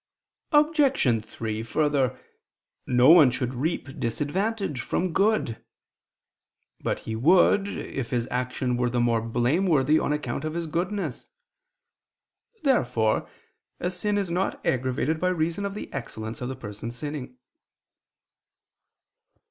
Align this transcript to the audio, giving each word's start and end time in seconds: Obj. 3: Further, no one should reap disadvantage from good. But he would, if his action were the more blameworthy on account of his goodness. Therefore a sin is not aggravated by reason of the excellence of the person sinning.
Obj. 0.51 1.23
3: 1.23 1.61
Further, 1.61 2.19
no 2.87 3.09
one 3.11 3.29
should 3.29 3.53
reap 3.53 3.99
disadvantage 3.99 4.81
from 4.81 5.13
good. 5.13 5.63
But 6.79 7.01
he 7.01 7.15
would, 7.15 7.67
if 7.67 8.09
his 8.09 8.27
action 8.31 8.77
were 8.77 8.89
the 8.89 8.99
more 8.99 9.21
blameworthy 9.21 9.99
on 9.99 10.11
account 10.11 10.43
of 10.43 10.55
his 10.55 10.65
goodness. 10.65 11.29
Therefore 12.63 13.29
a 13.79 13.91
sin 13.91 14.17
is 14.17 14.31
not 14.31 14.59
aggravated 14.65 15.19
by 15.19 15.27
reason 15.29 15.67
of 15.67 15.75
the 15.75 15.93
excellence 15.93 16.41
of 16.41 16.49
the 16.49 16.55
person 16.55 16.89
sinning. 16.89 17.37